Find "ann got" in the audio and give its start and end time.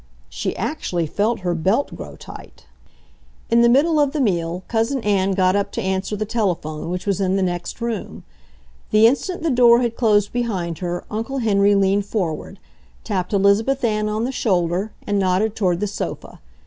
5.03-5.55